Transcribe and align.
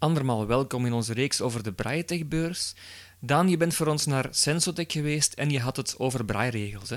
Andermaal 0.00 0.46
welkom 0.46 0.86
in 0.86 0.92
onze 0.92 1.12
reeks 1.12 1.40
over 1.40 1.62
de 1.62 1.72
Braille-Tech-beurs. 1.72 2.74
Daan, 3.20 3.48
je 3.48 3.56
bent 3.56 3.74
voor 3.74 3.86
ons 3.86 4.06
naar 4.06 4.28
Sensotech 4.30 4.92
geweest 4.92 5.32
en 5.32 5.50
je 5.50 5.60
had 5.60 5.76
het 5.76 5.98
over 5.98 6.24
braairegels, 6.24 6.90
hè? 6.90 6.96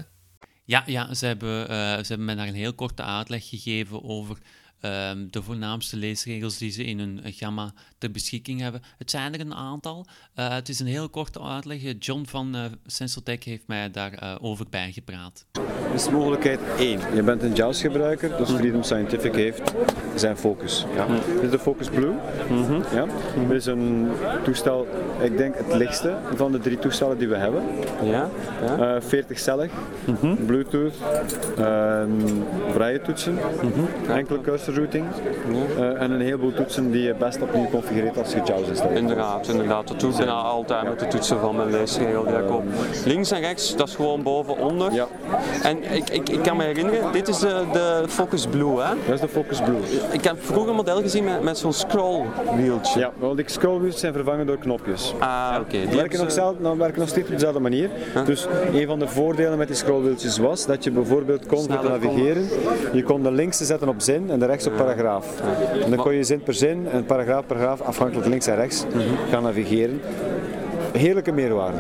Ja, 0.65 0.83
ja 0.85 1.13
ze, 1.13 1.25
hebben, 1.25 1.61
uh, 1.61 1.67
ze 1.77 2.05
hebben 2.07 2.25
mij 2.25 2.35
daar 2.35 2.47
een 2.47 2.53
heel 2.53 2.73
korte 2.73 3.03
uitleg 3.03 3.49
gegeven 3.49 4.03
over 4.03 4.37
Ehm, 4.81 5.27
de 5.29 5.41
voornaamste 5.41 5.97
leesregels 5.97 6.57
die 6.57 6.71
ze 6.71 6.83
in 6.83 6.99
hun 6.99 7.21
gamma 7.23 7.73
ter 7.97 8.11
beschikking 8.11 8.59
hebben. 8.61 8.81
Het 8.97 9.11
zijn 9.11 9.33
er 9.33 9.39
een 9.39 9.53
aantal. 9.53 10.05
Uh, 10.35 10.49
het 10.49 10.69
is 10.69 10.79
een 10.79 10.87
heel 10.87 11.09
korte 11.09 11.41
uitleg. 11.41 11.81
John 11.99 12.25
van 12.25 12.55
uh, 12.55 12.65
Sensotech 12.85 13.43
heeft 13.43 13.67
mij 13.67 13.91
daarover 13.91 14.23
uh, 14.23 14.35
over 14.41 14.65
bijgepraat. 14.69 15.45
Dus 15.91 16.09
mogelijkheid 16.09 16.59
1. 16.77 16.99
Je 17.15 17.23
bent 17.23 17.43
een 17.43 17.53
JAWS-gebruiker, 17.53 18.37
dus 18.37 18.49
Freedom 18.49 18.83
Scientific 18.83 19.35
heeft 19.35 19.73
zijn 20.15 20.37
focus. 20.37 20.85
Ja. 20.95 21.07
Dit 21.07 21.43
is 21.43 21.49
de 21.49 21.59
Focus 21.59 21.89
Blue. 21.89 22.13
Mm 22.49 22.65
-hmm. 22.65 22.83
ja. 22.93 23.05
Dit 23.47 23.57
is 23.57 23.65
een 23.65 24.07
toestel, 24.43 24.87
ik 25.21 25.37
denk 25.37 25.55
het 25.57 25.73
lichtste 25.73 26.17
van 26.35 26.51
de 26.51 26.59
drie 26.59 26.79
toestellen 26.79 27.17
die 27.17 27.27
we 27.27 27.35
hebben. 27.35 27.63
Ja. 28.03 28.29
ja. 28.77 29.01
40 29.01 29.39
cellig, 29.39 29.71
mm 30.05 30.17
-hmm. 30.19 30.45
Bluetooth, 30.45 30.95
vrije 32.71 33.01
toetsen, 33.01 33.33
mm 33.33 33.71
-hmm. 33.71 34.09
enkele 34.09 34.41
cursor 34.41 34.70
routing 34.75 35.05
uh, 35.77 36.01
en 36.01 36.11
een 36.11 36.21
heleboel 36.21 36.53
toetsen 36.53 36.91
die 36.91 37.01
je 37.01 37.13
best 37.13 37.41
opnieuw 37.41 37.69
configureert 37.69 38.17
als 38.17 38.31
je 38.31 38.41
JAWS 38.45 38.67
installeert. 38.67 38.99
Inderdaad, 38.99 39.47
inderdaad. 39.47 39.87
Dat 39.87 39.99
doe 39.99 40.11
ik 40.11 40.17
bijna 40.17 40.31
altijd 40.31 40.83
met 40.83 40.99
de 40.99 41.07
toetsen 41.07 41.39
van 41.39 41.55
mijn 41.55 41.71
leesregel 41.71 42.23
die 42.23 42.33
ik 42.33 42.51
op. 42.51 42.63
Links 43.05 43.31
en 43.31 43.39
rechts, 43.39 43.75
dat 43.75 43.87
is 43.87 43.95
gewoon 43.95 44.23
boven, 44.23 44.57
onder. 44.57 44.93
Ja. 44.93 45.07
En 45.63 45.93
ik, 45.93 46.09
ik, 46.09 46.29
ik 46.29 46.41
kan 46.41 46.57
me 46.57 46.63
herinneren, 46.63 47.11
dit 47.11 47.27
is 47.27 47.39
de, 47.39 47.63
de 47.73 48.03
Focus 48.07 48.47
Blue, 48.47 48.81
hè? 48.81 48.93
Dat 49.05 49.13
is 49.13 49.19
de 49.19 49.27
Focus 49.27 49.61
Blue. 49.61 49.79
Ik 50.11 50.23
heb 50.23 50.35
vroeger 50.39 50.69
een 50.69 50.75
model 50.75 51.01
gezien 51.01 51.23
met, 51.23 51.43
met 51.43 51.57
zo'n 51.57 51.73
scrollwieltje. 51.73 52.99
Ja, 52.99 53.11
wel 53.19 53.35
die 53.35 53.45
scrollwieltjes 53.47 53.99
zijn 53.99 54.13
vervangen 54.13 54.45
door 54.45 54.57
knopjes. 54.57 55.13
Ah, 55.19 55.49
oké. 55.51 55.61
Okay. 55.61 55.87
Die 55.87 55.95
werken, 55.95 56.19
nog 56.19 56.31
zelf, 56.31 56.59
nou, 56.59 56.77
werken 56.77 56.99
nog 56.99 57.09
steeds 57.09 57.27
op 57.27 57.33
dezelfde 57.33 57.59
manier. 57.59 57.89
Huh? 58.13 58.25
Dus 58.25 58.47
een 58.73 58.87
van 58.87 58.99
de 58.99 59.07
voordelen 59.07 59.57
met 59.57 59.67
die 59.67 59.75
scrollwieltjes 59.75 60.37
was 60.37 60.65
dat 60.65 60.83
je 60.83 60.91
bijvoorbeeld 60.91 61.45
kon 61.45 61.65
navigeren, 61.67 62.47
je 62.93 63.03
kon 63.03 63.23
de 63.23 63.31
linkse 63.31 63.65
zetten 63.65 63.89
op 63.89 64.01
zin 64.01 64.29
en 64.29 64.39
de 64.39 64.45
rechts 64.45 64.60
op 64.67 64.75
paragraaf. 64.75 65.41
En 65.83 65.89
dan 65.89 65.99
kon 65.99 66.13
je 66.13 66.23
zin 66.23 66.41
per 66.43 66.53
zin 66.53 66.87
en 66.91 67.05
paragraaf 67.05 67.45
per 67.45 67.55
paragraaf 67.55 67.81
afhankelijk 67.81 68.27
links 68.27 68.47
en 68.47 68.55
rechts 68.55 68.85
gaan 69.29 69.43
navigeren. 69.43 70.01
Heerlijke 70.91 71.31
meerwaarde. 71.31 71.77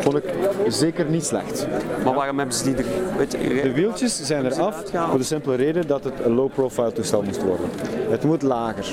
Vond 0.00 0.16
ik 0.16 0.24
zeker 0.68 1.04
niet 1.04 1.24
slecht. 1.24 1.66
Maar 2.04 2.14
waarom 2.14 2.38
hebben 2.38 2.56
ze 2.56 2.64
die 2.64 2.76
er... 2.76 2.84
Weet 3.16 3.32
je, 3.32 3.60
de 3.62 3.72
wieltjes 3.72 4.22
zijn 4.22 4.46
eraf 4.46 4.82
voor 4.92 5.18
de 5.18 5.24
simpele 5.24 5.54
reden 5.56 5.86
dat 5.86 6.04
het 6.04 6.12
een 6.24 6.34
low-profile 6.34 6.92
toestel 6.92 7.22
moest 7.22 7.42
worden. 7.42 7.66
Het 8.08 8.24
moet 8.24 8.42
lager. 8.42 8.86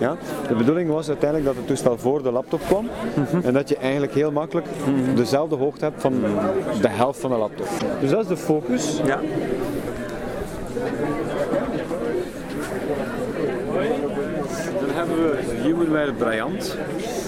Ja? 0.00 0.16
De 0.48 0.54
bedoeling 0.54 0.90
was 0.90 1.08
uiteindelijk 1.08 1.48
dat 1.48 1.56
het 1.56 1.66
toestel 1.66 1.98
voor 1.98 2.22
de 2.22 2.30
laptop 2.30 2.60
kwam 2.66 2.88
en 3.42 3.52
dat 3.52 3.68
je 3.68 3.76
eigenlijk 3.76 4.14
heel 4.14 4.32
makkelijk 4.32 4.66
dezelfde 5.14 5.56
hoogte 5.56 5.84
hebt 5.84 6.00
van 6.00 6.12
de 6.80 6.88
helft 6.88 7.20
van 7.20 7.30
de 7.30 7.36
laptop. 7.36 7.68
Dus 8.00 8.10
dat 8.10 8.20
is 8.20 8.28
de 8.28 8.36
focus. 8.36 9.00
Ja. 9.04 9.20
Dan 15.14 15.53
Humanware 15.64 16.12
Bryant. 16.12 16.76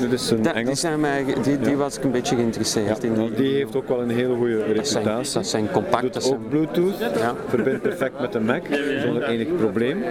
Dit 0.01 0.12
is 0.12 0.31
een 0.31 0.47
Engels. 0.47 0.65
die, 0.67 0.75
zijn 0.75 1.01
mij, 1.01 1.25
die, 1.42 1.59
die 1.59 1.77
was 1.77 1.97
ik 1.98 2.05
een 2.05 2.11
beetje 2.11 2.37
geïnteresseerd 2.37 3.05
in. 3.05 3.33
Die 3.37 3.55
heeft 3.55 3.77
ook 3.77 3.89
wel 3.89 4.01
een 4.01 4.11
hele 4.11 4.34
goede 4.34 4.56
dat, 4.75 4.89
zijn, 4.89 5.05
reputatie. 5.05 5.34
dat 5.34 5.47
zijn 5.47 5.70
compact. 5.70 6.03
Doet 6.03 6.15
Dat 6.15 6.23
ook 6.25 6.29
zijn, 6.29 6.48
Bluetooth, 6.48 6.98
Ja. 6.98 7.34
verbindt 7.48 7.83
perfect 7.83 8.20
met 8.20 8.33
de 8.33 8.41
Mac 8.41 8.62
zonder 9.03 9.23
enig 9.23 9.57
probleem. 9.57 10.03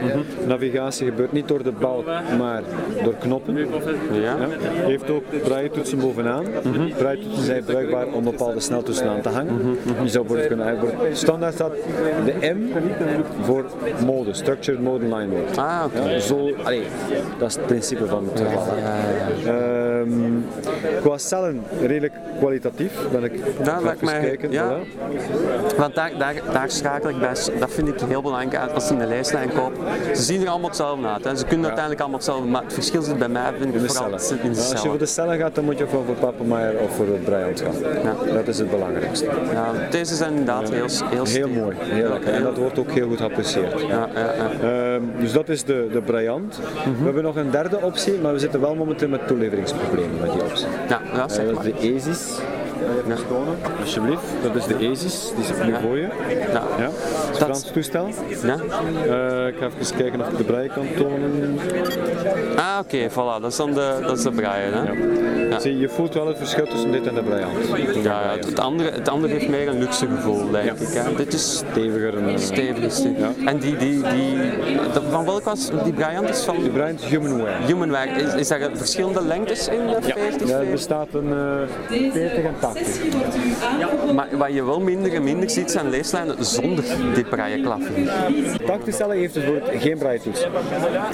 Navigatie 0.47 1.05
gebeurt 1.07 1.31
niet 1.31 1.47
door 1.47 1.63
de 1.63 1.71
balk, 1.71 2.05
maar 2.37 2.61
door 3.03 3.13
knoppen. 3.19 3.57
ja. 3.57 3.67
Ja. 4.21 4.37
Heeft 4.71 5.09
ook 5.09 5.23
braille-toetsen 5.43 5.99
bovenaan. 5.99 6.45
Braille-toetsen 6.97 7.43
zijn 7.43 7.63
bruikbaar 7.63 8.07
om 8.07 8.23
bepaalde 8.23 8.59
sneltoetsen 8.59 9.09
aan 9.09 9.21
te 9.21 9.29
hangen. 9.29 9.77
Je 10.03 10.09
zou 10.09 10.25
bijvoorbeeld 10.27 10.47
kunnen. 10.47 11.15
Standaard 11.17 11.53
staat 11.53 11.71
de 12.25 12.53
M 12.53 12.59
voor 13.41 13.65
mode, 14.05 14.33
Structured 14.33 14.81
Mode 14.81 15.05
en 15.05 15.13
Line 15.15 15.27
Mode. 15.27 15.61
Ah, 15.61 15.83
oké. 15.85 16.09
Ja, 16.09 16.19
zo, 16.19 16.49
allee, 16.63 16.81
dat 17.37 17.49
is 17.49 17.55
het 17.55 17.65
principe 17.65 18.05
van 18.05 18.14
ja. 18.35 19.51
Ehm, 19.51 20.09
qua 21.01 21.17
cellen 21.17 21.63
redelijk 21.81 22.13
kwalitatief. 22.39 22.91
Ben 23.11 23.23
ik 23.23 23.31
Dat 23.63 23.81
lijkt 23.83 24.01
even 24.01 24.05
mij- 24.05 24.19
kijken. 24.21 24.51
ja. 24.51 24.77
voilà. 24.77 25.77
Want 25.77 25.95
daar, 25.95 26.11
daar, 26.17 26.33
daar 26.53 26.71
schakel 26.71 27.09
ik 27.09 27.19
bij. 27.19 27.33
Dat 27.59 27.71
vind 27.71 27.87
ik 27.87 27.99
heel 28.07 28.21
belangrijk 28.21 28.55
uit 28.55 28.73
als 28.73 28.87
je 28.87 28.93
een 28.93 29.07
lijstlijn 29.07 29.49
koopt. 29.53 29.77
Ze 30.13 30.21
zien 30.23 30.41
er 30.41 30.47
allemaal 30.49 30.67
hetzelfde 30.67 31.07
uit. 31.07 31.23
Hè. 31.23 31.35
Ze 31.35 31.45
kunnen 31.45 31.65
uiteindelijk 31.65 31.99
allemaal 32.01 32.19
hetzelfde, 32.19 32.47
maar 32.49 32.63
het 32.63 32.73
verschil 32.73 33.01
zit 33.01 33.17
bij 33.17 33.27
mij 33.29 33.51
vind 33.59 33.75
ik 33.75 33.81
In 33.81 33.87
vooral 33.89 34.19
cellen. 34.19 34.41
in 34.43 34.49
de 34.51 34.55
Ja, 34.55 34.61
als 34.61 34.69
je 34.71 34.75
cellen. 34.77 34.89
voor 34.89 34.97
de 34.99 35.05
cellen 35.05 35.37
gaat, 35.37 35.55
dan 35.55 35.63
moet 35.65 35.77
je 35.77 35.87
voor 35.87 36.03
Papenmaier 36.19 36.79
of 36.79 36.95
voor 36.95 37.05
Bryant 37.05 37.61
gaan. 37.61 37.73
Ja. 38.27 38.33
Dat 38.33 38.47
is 38.47 38.57
het 38.57 38.69
belangrijkste. 38.69 39.25
Ja, 39.53 39.71
deze 39.89 40.15
zijn 40.15 40.29
inderdaad 40.29 40.69
heel, 40.69 40.87
heel, 41.25 41.47
mooi, 41.47 41.75
heel 41.79 42.09
lekker. 42.09 42.33
En 42.33 42.43
dat 42.43 42.57
wordt 42.57 42.79
ook 42.79 42.91
heel 42.91 43.07
goed 43.07 43.17
geapprecieerd. 43.17 43.81
Ja, 43.81 43.87
ja, 44.15 44.33
ja. 44.61 44.93
Ehm, 44.93 45.01
dus 45.19 45.31
dat 45.31 45.49
is 45.49 45.63
de, 45.63 45.87
de. 45.91 46.01
Mhm. 46.05 46.97
We 46.97 47.03
hebben 47.03 47.23
nog 47.23 47.35
een 47.35 47.51
derde 47.51 47.81
optie, 47.81 48.04
maar 48.13 48.33
we 48.33 48.39
zitten 48.39 48.59
wel 48.61 48.75
momenteel 48.75 49.07
met 49.07 49.27
toeleveringsproblemen 49.27 50.19
met 50.21 50.31
die 50.31 50.43
optie. 50.43 50.65
ja, 50.89 51.01
ja, 51.13 51.21
Eh, 51.23 51.29
zeg 51.29 51.45
dat 51.45 51.53
maar. 51.53 51.65
is 51.65 51.73
de 51.81 51.93
ESIS. 51.93 52.39
Even 53.05 53.27
tonen, 53.27 53.55
alsjeblieft. 53.81 54.21
Dat 54.43 54.55
is 54.55 54.65
de 54.65 54.75
ESIS, 54.77 55.31
die 55.35 55.43
is 55.43 55.65
nu 55.65 55.71
Ja. 55.71 55.79
voor 55.79 55.97
je. 55.97 56.07
Ja. 56.53 56.63
Ja, 56.77 56.89
is 57.31 57.37
Frans 57.37 57.71
toestel. 57.71 58.07
Ja? 58.43 58.53
Eh, 58.53 59.47
ik 59.47 59.55
ga 59.59 59.65
even 59.65 59.97
kijken 59.97 60.21
of 60.21 60.27
ik 60.29 60.37
de 60.37 60.43
braille 60.43 60.69
kan 60.69 60.85
tonen. 60.97 61.59
Ah, 62.55 62.79
oké, 62.83 63.09
voilà. 63.11 63.41
Dat 63.41 63.51
is 63.51 63.55
dan 63.57 63.73
de, 63.73 63.97
dat 64.01 64.17
is 64.17 64.23
de 64.23 64.31
hè? 64.41 64.81
Ja. 65.49 65.59
Zie, 65.59 65.77
je 65.77 65.89
voelt 65.89 66.13
wel 66.13 66.27
het 66.27 66.37
verschil 66.37 66.65
tussen 66.67 66.91
dit 66.91 67.07
en 67.07 67.13
de 67.15 67.21
Bryant. 67.21 67.53
Ja, 68.03 68.21
ja, 68.21 68.31
het, 68.45 68.59
andere, 68.59 68.91
het 68.91 69.09
andere 69.09 69.33
heeft 69.33 69.49
meer 69.49 69.67
een 69.67 69.79
luxe 69.79 70.07
gevoel, 70.07 70.51
denk 70.51 70.71
ik. 70.71 70.87
Hè. 70.93 71.15
Dit 71.15 71.33
is 71.33 71.53
Steviger 71.57 72.17
en... 72.17 72.27
eh, 72.29 72.37
stevig. 72.37 72.91
stevig. 72.91 73.17
Ja. 73.19 73.31
En 73.45 73.57
die, 73.57 73.77
die, 73.77 74.01
die, 74.01 74.35
de- 74.93 75.01
van 75.09 75.25
welk 75.25 75.43
was 75.43 75.69
die 75.83 75.93
Brian? 75.93 76.27
is 76.27 76.43
van 76.43 76.63
De 76.63 76.69
Bryant 76.69 77.01
is 77.01 77.07
Humanware. 77.07 77.65
Humanware. 77.65 78.09
Is, 78.09 78.33
is 78.33 78.47
daar 78.47 78.69
verschillende 78.73 79.21
lengtes 79.25 79.67
in? 79.67 79.87
de 79.87 79.97
40, 80.01 80.47
Ja, 80.47 80.53
er 80.53 80.57
40? 80.57 80.71
bestaat 80.71 81.07
een 81.13 81.33
eh 81.89 82.01
40 82.11 82.43
en 82.43 82.55
80. 82.73 84.13
Maar 84.13 84.37
wat 84.37 84.53
je 84.53 84.63
wel 84.63 84.79
minder 84.79 85.13
en 85.13 85.23
minder 85.23 85.49
ziet 85.49 85.71
zijn 85.71 85.89
leeslijnen 85.89 86.45
zonder 86.45 86.83
die 87.13 87.23
brailleklaffen. 87.23 88.09
80 88.65 88.95
cellen 88.95 89.17
heeft 89.17 89.33
dus 89.33 89.43
bijvoorbeeld 89.43 89.81
geen 89.81 89.97
braille 89.97 90.21
toets. 90.21 90.43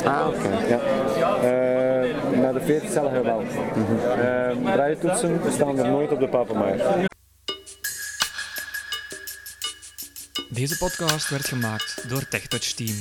Ah, 0.05 0.27
oké. 0.27 0.49
Ja. 0.67 0.79
Eh, 1.35 2.39
maar 2.41 2.53
de 2.53 2.61
40 2.61 2.91
cellen 2.91 3.11
hebben 3.11 3.33
wel. 3.33 3.43
Braille 4.73 4.97
toetsen 4.97 5.39
staan 5.51 5.79
er 5.79 5.89
nooit 5.89 6.11
op 6.11 6.19
de 6.19 6.27
papenmaaier. 6.27 7.09
Deze 10.49 10.77
podcast 10.77 11.29
werd 11.29 11.45
gemaakt 11.47 12.09
door 12.09 12.27
TechTouch 12.27 12.73
Team. 12.73 12.95